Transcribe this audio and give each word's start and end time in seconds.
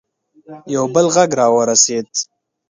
یو 0.75 0.83
بل 0.93 1.05
غږ 1.15 1.29
راورسېد. 1.39 2.07